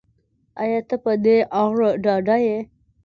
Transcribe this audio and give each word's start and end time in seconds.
ایا 0.61 0.79
ته 0.89 0.95
په 1.03 1.11
دې 1.23 1.37
اړه 1.61 1.89
ډاډه 2.03 2.37
یې 2.45 2.57